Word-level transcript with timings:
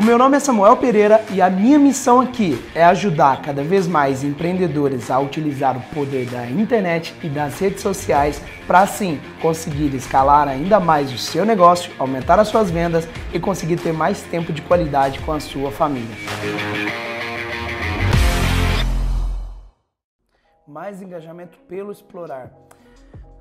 O 0.00 0.02
meu 0.02 0.16
nome 0.16 0.38
é 0.38 0.40
Samuel 0.40 0.78
Pereira 0.78 1.22
e 1.30 1.42
a 1.42 1.50
minha 1.50 1.78
missão 1.78 2.22
aqui 2.22 2.58
é 2.74 2.82
ajudar 2.82 3.42
cada 3.42 3.62
vez 3.62 3.86
mais 3.86 4.24
empreendedores 4.24 5.10
a 5.10 5.20
utilizar 5.20 5.76
o 5.76 5.94
poder 5.94 6.24
da 6.24 6.48
internet 6.48 7.14
e 7.22 7.28
das 7.28 7.58
redes 7.58 7.82
sociais 7.82 8.40
para 8.66 8.80
assim 8.80 9.20
conseguir 9.42 9.94
escalar 9.94 10.48
ainda 10.48 10.80
mais 10.80 11.12
o 11.12 11.18
seu 11.18 11.44
negócio, 11.44 11.92
aumentar 11.98 12.38
as 12.38 12.48
suas 12.48 12.70
vendas 12.70 13.06
e 13.30 13.38
conseguir 13.38 13.76
ter 13.76 13.92
mais 13.92 14.22
tempo 14.22 14.54
de 14.54 14.62
qualidade 14.62 15.18
com 15.18 15.32
a 15.32 15.38
sua 15.38 15.70
família. 15.70 16.16
Mais 20.66 21.02
engajamento 21.02 21.58
pelo 21.68 21.92
explorar. 21.92 22.50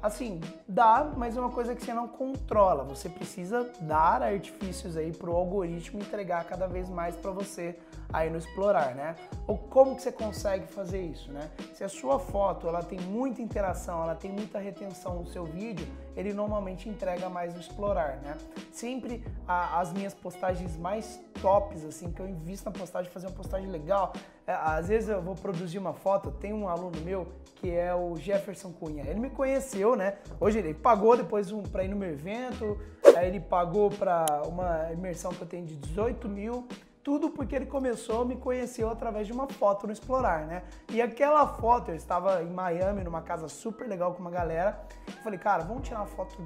Assim, 0.02 0.40
dá, 0.66 1.12
mas 1.18 1.36
é 1.36 1.40
uma 1.40 1.52
coisa 1.52 1.76
que 1.76 1.84
você 1.84 1.94
não 1.94 2.08
controla. 2.08 2.84
Você 2.86 3.10
precisa 3.10 3.70
dar 3.82 4.24
artifícios 4.24 4.96
aí 4.96 5.12
para 5.12 5.30
o 5.30 5.36
algoritmo 5.36 6.00
entregar 6.00 6.46
cada 6.46 6.68
vez 6.68 6.90
mais 6.90 7.16
para 7.16 7.32
você 7.32 7.78
aí 8.12 8.30
no 8.30 8.38
explorar, 8.38 8.96
né? 8.96 9.16
Ou 9.48 9.58
como 9.58 9.96
que 9.96 10.02
você 10.02 10.12
consegue 10.12 10.68
fazer 10.68 11.02
isso, 11.02 11.32
né? 11.32 11.50
Se 11.74 11.84
a 11.84 11.90
sua 11.90 12.20
foto 12.20 12.68
ela 12.68 12.82
tem 12.82 13.00
muita 13.00 13.42
interação, 13.42 14.04
ela 14.04 14.16
tem 14.16 14.32
muita 14.32 14.60
retenção 14.60 15.16
no 15.16 15.28
seu 15.28 15.46
vídeo, 15.46 15.88
ele 16.16 16.34
normalmente 16.34 16.90
entrega 16.90 17.30
mais 17.30 17.54
no 17.54 17.60
explorar, 17.60 18.18
né? 18.18 18.36
Sempre 18.72 19.24
a, 19.48 19.80
as 19.80 19.94
minhas 19.94 20.14
postagens 20.14 20.76
mais 20.76 21.20
tops, 21.42 21.86
assim, 21.86 22.12
que 22.12 22.20
eu 22.20 22.28
invisto 22.28 22.70
na 22.70 22.78
postagem, 22.78 23.12
fazer 23.12 23.28
uma 23.28 23.36
postagem 23.36 23.70
legal. 23.70 24.14
É, 24.46 24.54
às 24.54 24.88
vezes 24.88 25.10
eu 25.10 25.22
vou 25.22 25.36
produzir 25.36 25.78
uma 25.78 25.94
foto, 25.94 26.32
tem 26.32 26.54
um 26.54 26.68
aluno 26.68 27.00
meu 27.02 27.28
que 27.56 27.70
é 27.70 27.94
o 27.94 28.16
Jefferson 28.16 28.72
Cunha. 28.72 29.04
Ele 29.06 29.20
me 29.20 29.30
conheceu, 29.30 29.96
né? 29.96 30.18
Hoje 30.40 30.60
ele 30.60 30.74
pagou 30.74 31.16
depois 31.16 31.52
um, 31.52 31.62
para 31.62 31.84
ir 31.84 31.90
no 31.90 31.96
meu 31.96 32.10
evento, 32.10 32.80
aí 33.16 33.28
ele 33.28 33.40
pagou 33.40 33.92
para 33.92 34.26
uma 34.48 34.92
imersão 34.92 35.32
que 35.32 35.42
eu 35.42 35.48
tenho 35.48 35.66
de 35.66 35.76
18 35.76 36.28
mil 36.28 36.68
tudo 37.10 37.32
porque 37.32 37.56
ele 37.56 37.66
começou, 37.66 38.24
me 38.24 38.36
conheceu 38.36 38.88
através 38.88 39.26
de 39.26 39.34
uma 39.34 39.48
foto 39.48 39.88
no 39.88 39.94
Explorar, 39.94 40.46
né? 40.46 40.62
E 40.92 41.02
aquela 41.02 41.48
foto, 41.48 41.90
eu 41.90 41.96
estava 41.96 42.44
em 42.44 42.52
Miami, 42.52 43.04
numa 43.04 43.24
casa 43.24 43.48
super 43.48 43.88
legal 43.88 44.14
com 44.14 44.22
uma 44.22 44.30
galera. 44.30 44.80
Eu 45.08 45.14
falei, 45.24 45.40
cara, 45.40 45.64
vamos 45.64 45.88
tirar 45.88 46.02
uma 46.02 46.06
foto 46.06 46.38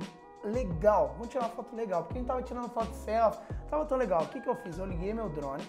legal, 0.42 1.10
vamos 1.16 1.28
tirar 1.28 1.44
uma 1.44 1.50
foto 1.50 1.76
legal. 1.76 2.04
Porque 2.04 2.18
a 2.18 2.22
gente 2.22 2.28
tava 2.30 2.42
tirando 2.44 2.70
foto 2.70 2.94
selfie, 2.94 3.42
tava 3.70 3.86
tão 3.86 3.98
legal. 3.98 4.24
O 4.24 4.28
que, 4.30 4.40
que 4.40 4.48
eu 4.48 4.56
fiz? 4.56 4.78
Eu 4.78 4.86
liguei 4.86 5.14
meu 5.14 5.28
drone 5.28 5.68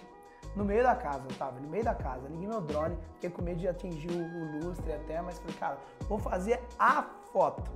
no 0.54 0.64
meio 0.64 0.84
da 0.84 0.94
casa, 0.94 1.24
tava 1.36 1.58
no 1.58 1.68
meio 1.68 1.82
da 1.82 1.96
casa, 1.96 2.28
liguei 2.28 2.46
meu 2.46 2.60
drone, 2.60 2.96
fiquei 3.14 3.30
com 3.30 3.42
medo 3.42 3.58
de 3.58 3.66
atingir 3.66 4.12
o 4.12 4.64
lustre 4.64 4.92
até, 4.92 5.20
mas 5.20 5.40
falei, 5.40 5.56
cara, 5.56 5.78
vou 6.02 6.20
fazer 6.20 6.62
a 6.78 7.02
foto. 7.32 7.68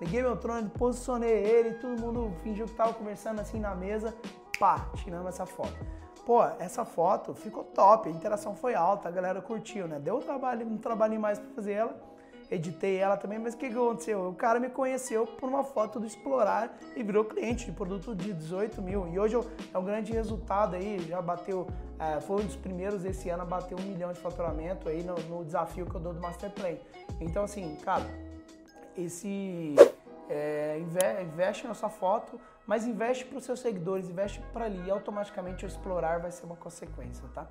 Liguei 0.00 0.22
meu 0.22 0.36
drone, 0.36 0.70
posicionei 0.70 1.44
ele, 1.44 1.74
todo 1.74 2.00
mundo 2.00 2.32
fingiu 2.42 2.64
que 2.64 2.72
tava 2.72 2.94
conversando 2.94 3.42
assim 3.42 3.60
na 3.60 3.74
mesa, 3.74 4.14
pá, 4.58 4.86
tiramos 4.94 5.28
essa 5.28 5.44
foto 5.44 5.76
pô, 6.24 6.42
essa 6.58 6.84
foto 6.84 7.34
ficou 7.34 7.64
top, 7.64 8.08
a 8.08 8.12
interação 8.12 8.54
foi 8.54 8.74
alta, 8.74 9.08
a 9.08 9.10
galera 9.10 9.40
curtiu, 9.40 9.86
né? 9.88 9.98
Deu 9.98 10.16
um 10.16 10.20
trabalho, 10.20 10.66
um 10.66 10.78
trabalhinho 10.78 11.20
mais 11.20 11.38
para 11.38 11.50
fazer 11.50 11.72
ela, 11.72 11.96
editei 12.50 12.96
ela 12.96 13.16
também, 13.16 13.38
mas 13.38 13.54
o 13.54 13.56
que, 13.56 13.66
aconteceu? 13.66 14.28
O 14.28 14.34
cara 14.34 14.60
me 14.60 14.68
conheceu 14.68 15.26
por 15.26 15.48
uma 15.48 15.64
foto 15.64 15.98
do 15.98 16.06
Explorar 16.06 16.76
e 16.94 17.02
virou 17.02 17.24
cliente 17.24 17.66
de 17.66 17.72
produto 17.72 18.14
de 18.14 18.32
18 18.32 18.80
mil. 18.82 19.08
E 19.08 19.18
hoje 19.18 19.36
é 19.72 19.78
um 19.78 19.84
grande 19.84 20.12
resultado 20.12 20.76
aí, 20.76 21.00
já 21.08 21.20
bateu, 21.20 21.66
é, 21.98 22.20
foi 22.20 22.42
um 22.42 22.46
dos 22.46 22.56
primeiros 22.56 23.04
esse 23.04 23.28
ano 23.30 23.42
a 23.42 23.46
bater 23.46 23.74
um 23.74 23.82
milhão 23.82 24.12
de 24.12 24.20
faturamento 24.20 24.88
aí 24.88 25.02
no, 25.02 25.14
no 25.28 25.44
desafio 25.44 25.86
que 25.86 25.94
eu 25.94 26.00
dou 26.00 26.12
do 26.12 26.20
Masterplay. 26.20 26.80
Então, 27.20 27.44
assim, 27.44 27.76
cara, 27.82 28.06
esse 28.96 29.74
investe 31.32 31.66
na 31.66 31.74
sua 31.74 31.88
foto, 31.88 32.38
mas 32.66 32.86
investe 32.86 33.24
para 33.24 33.38
os 33.38 33.44
seus 33.44 33.60
seguidores, 33.60 34.08
investe 34.08 34.40
para 34.52 34.66
ali 34.66 34.86
e 34.86 34.90
automaticamente 34.90 35.64
o 35.64 35.66
explorar 35.66 36.20
vai 36.20 36.30
ser 36.30 36.44
uma 36.44 36.56
consequência, 36.56 37.24
tá? 37.34 37.48